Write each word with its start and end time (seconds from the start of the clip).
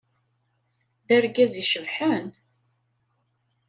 D 1.07 1.09
argaz 1.17 1.53
icebḥen. 1.61 2.27